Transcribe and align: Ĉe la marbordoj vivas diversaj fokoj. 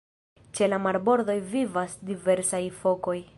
Ĉe 0.59 0.69
la 0.69 0.79
marbordoj 0.85 1.37
vivas 1.51 1.95
diversaj 2.09 2.63
fokoj. 2.81 3.19